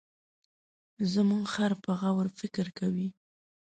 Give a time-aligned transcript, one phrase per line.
[1.13, 3.07] زموږ خر په غور فکر کوي.